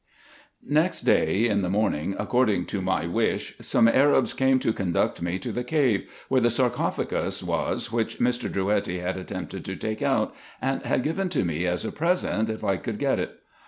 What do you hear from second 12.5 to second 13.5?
I could get it.